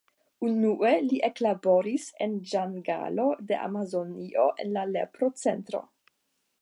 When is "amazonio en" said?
3.67-4.75